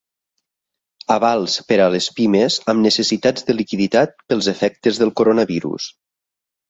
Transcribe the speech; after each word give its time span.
Avals 1.15 1.57
per 1.71 1.77
a 1.83 1.89
les 1.95 2.07
pimes 2.19 2.57
amb 2.73 2.85
necessitats 2.87 3.45
de 3.51 3.57
liquiditat 3.59 4.17
pels 4.33 4.49
efectes 4.55 5.03
del 5.03 5.13
coronavirus. 5.23 5.93